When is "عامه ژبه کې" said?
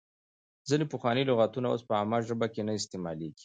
1.99-2.61